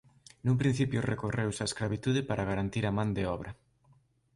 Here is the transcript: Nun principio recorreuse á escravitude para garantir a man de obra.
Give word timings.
Nun 0.45 0.59
principio 0.61 1.05
recorreuse 1.11 1.61
á 1.65 1.67
escravitude 1.69 2.21
para 2.29 2.47
garantir 2.51 2.83
a 2.87 2.95
man 2.97 3.09
de 3.17 3.23
obra. 3.35 3.51